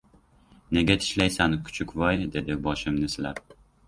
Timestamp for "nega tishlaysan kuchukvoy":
0.77-2.17